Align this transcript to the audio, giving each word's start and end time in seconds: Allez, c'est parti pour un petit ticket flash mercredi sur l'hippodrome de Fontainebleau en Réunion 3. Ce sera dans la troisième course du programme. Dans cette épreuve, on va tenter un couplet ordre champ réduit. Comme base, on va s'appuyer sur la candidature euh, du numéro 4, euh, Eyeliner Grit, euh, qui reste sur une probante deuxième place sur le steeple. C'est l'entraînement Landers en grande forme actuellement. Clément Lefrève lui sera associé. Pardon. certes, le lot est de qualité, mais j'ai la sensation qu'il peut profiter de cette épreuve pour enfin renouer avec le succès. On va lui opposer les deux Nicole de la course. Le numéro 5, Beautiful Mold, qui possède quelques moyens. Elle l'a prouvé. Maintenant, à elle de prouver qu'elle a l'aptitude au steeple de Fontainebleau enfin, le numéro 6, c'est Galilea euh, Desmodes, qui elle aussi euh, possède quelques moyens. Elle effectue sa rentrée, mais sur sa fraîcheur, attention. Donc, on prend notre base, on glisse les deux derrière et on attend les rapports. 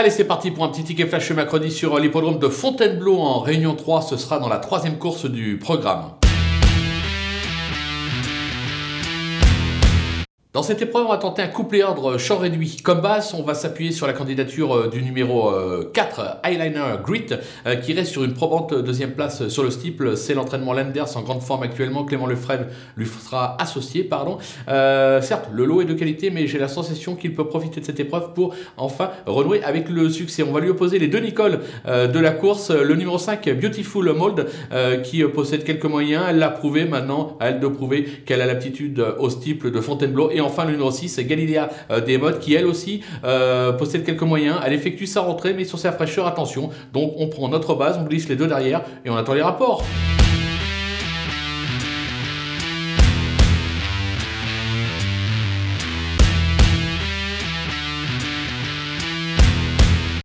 Allez, 0.00 0.08
c'est 0.08 0.24
parti 0.24 0.50
pour 0.50 0.64
un 0.64 0.68
petit 0.68 0.82
ticket 0.82 1.06
flash 1.06 1.30
mercredi 1.32 1.70
sur 1.70 1.98
l'hippodrome 1.98 2.38
de 2.38 2.48
Fontainebleau 2.48 3.18
en 3.18 3.40
Réunion 3.40 3.74
3. 3.74 4.00
Ce 4.00 4.16
sera 4.16 4.38
dans 4.38 4.48
la 4.48 4.56
troisième 4.56 4.96
course 4.96 5.26
du 5.26 5.58
programme. 5.58 6.19
Dans 10.52 10.64
cette 10.64 10.82
épreuve, 10.82 11.06
on 11.06 11.10
va 11.10 11.18
tenter 11.18 11.42
un 11.42 11.46
couplet 11.46 11.84
ordre 11.84 12.18
champ 12.18 12.38
réduit. 12.38 12.78
Comme 12.82 13.00
base, 13.00 13.34
on 13.38 13.44
va 13.44 13.54
s'appuyer 13.54 13.92
sur 13.92 14.08
la 14.08 14.12
candidature 14.12 14.74
euh, 14.74 14.88
du 14.88 15.00
numéro 15.00 15.48
4, 15.92 16.18
euh, 16.18 16.48
Eyeliner 16.48 16.96
Grit, 17.04 17.26
euh, 17.66 17.76
qui 17.76 17.92
reste 17.92 18.10
sur 18.10 18.24
une 18.24 18.34
probante 18.34 18.74
deuxième 18.74 19.12
place 19.12 19.46
sur 19.46 19.62
le 19.62 19.70
steeple. 19.70 20.16
C'est 20.16 20.34
l'entraînement 20.34 20.72
Landers 20.72 21.16
en 21.16 21.22
grande 21.22 21.42
forme 21.42 21.62
actuellement. 21.62 22.04
Clément 22.04 22.26
Lefrève 22.26 22.66
lui 22.96 23.06
sera 23.06 23.62
associé. 23.62 24.02
Pardon. 24.02 24.38
certes, 24.66 25.50
le 25.52 25.64
lot 25.64 25.82
est 25.82 25.84
de 25.84 25.94
qualité, 25.94 26.30
mais 26.30 26.48
j'ai 26.48 26.58
la 26.58 26.66
sensation 26.66 27.14
qu'il 27.14 27.32
peut 27.32 27.46
profiter 27.46 27.80
de 27.80 27.86
cette 27.86 28.00
épreuve 28.00 28.32
pour 28.34 28.56
enfin 28.76 29.12
renouer 29.26 29.62
avec 29.62 29.88
le 29.88 30.10
succès. 30.10 30.42
On 30.42 30.50
va 30.50 30.58
lui 30.58 30.70
opposer 30.70 30.98
les 30.98 31.06
deux 31.06 31.20
Nicole 31.20 31.60
de 31.86 32.18
la 32.18 32.32
course. 32.32 32.72
Le 32.72 32.96
numéro 32.96 33.18
5, 33.18 33.48
Beautiful 33.50 34.12
Mold, 34.14 34.48
qui 35.04 35.22
possède 35.22 35.62
quelques 35.62 35.84
moyens. 35.84 36.24
Elle 36.28 36.38
l'a 36.38 36.50
prouvé. 36.50 36.86
Maintenant, 36.86 37.36
à 37.38 37.50
elle 37.50 37.60
de 37.60 37.68
prouver 37.68 38.04
qu'elle 38.26 38.40
a 38.40 38.46
l'aptitude 38.46 39.04
au 39.18 39.30
steeple 39.30 39.70
de 39.70 39.80
Fontainebleau 39.80 40.30
enfin, 40.40 40.64
le 40.64 40.72
numéro 40.72 40.90
6, 40.90 41.08
c'est 41.08 41.24
Galilea 41.24 41.68
euh, 41.90 42.00
Desmodes, 42.00 42.38
qui 42.38 42.54
elle 42.54 42.66
aussi 42.66 43.02
euh, 43.24 43.72
possède 43.72 44.04
quelques 44.04 44.22
moyens. 44.22 44.56
Elle 44.64 44.72
effectue 44.72 45.06
sa 45.06 45.20
rentrée, 45.20 45.54
mais 45.54 45.64
sur 45.64 45.78
sa 45.78 45.92
fraîcheur, 45.92 46.26
attention. 46.26 46.70
Donc, 46.92 47.12
on 47.16 47.28
prend 47.28 47.48
notre 47.48 47.74
base, 47.74 47.98
on 47.98 48.04
glisse 48.04 48.28
les 48.28 48.36
deux 48.36 48.46
derrière 48.46 48.82
et 49.04 49.10
on 49.10 49.16
attend 49.16 49.34
les 49.34 49.42
rapports. 49.42 49.84